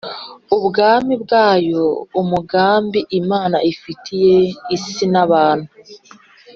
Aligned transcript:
Ubwami 0.57 1.13
bwayo 1.23 1.85
umugambi 2.21 2.99
Imana 3.19 3.57
ifitiye 3.71 4.35
isi 4.75 5.05
n 5.13 5.15
abantu 5.23 5.69